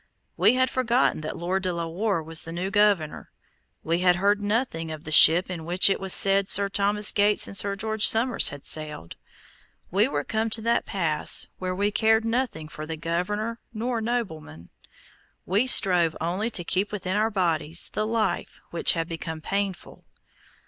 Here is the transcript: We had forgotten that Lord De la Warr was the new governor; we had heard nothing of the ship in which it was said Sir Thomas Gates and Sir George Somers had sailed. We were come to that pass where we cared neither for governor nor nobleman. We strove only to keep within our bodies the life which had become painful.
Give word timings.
We 0.35 0.55
had 0.55 0.71
forgotten 0.71 1.21
that 1.21 1.37
Lord 1.37 1.61
De 1.61 1.71
la 1.71 1.85
Warr 1.85 2.23
was 2.23 2.43
the 2.43 2.51
new 2.51 2.71
governor; 2.71 3.29
we 3.83 3.99
had 3.99 4.15
heard 4.15 4.41
nothing 4.41 4.89
of 4.91 5.03
the 5.03 5.11
ship 5.11 5.47
in 5.47 5.63
which 5.63 5.91
it 5.91 5.99
was 5.99 6.11
said 6.11 6.49
Sir 6.49 6.69
Thomas 6.69 7.11
Gates 7.11 7.45
and 7.47 7.55
Sir 7.55 7.75
George 7.75 8.07
Somers 8.07 8.49
had 8.49 8.65
sailed. 8.65 9.15
We 9.91 10.07
were 10.07 10.23
come 10.23 10.49
to 10.49 10.61
that 10.63 10.87
pass 10.87 11.45
where 11.59 11.75
we 11.75 11.91
cared 11.91 12.25
neither 12.25 12.67
for 12.67 12.87
governor 12.87 13.59
nor 13.75 14.01
nobleman. 14.01 14.71
We 15.45 15.67
strove 15.67 16.17
only 16.19 16.49
to 16.49 16.63
keep 16.63 16.91
within 16.91 17.15
our 17.15 17.29
bodies 17.29 17.91
the 17.93 18.07
life 18.07 18.59
which 18.71 18.93
had 18.93 19.07
become 19.07 19.39
painful. 19.39 20.03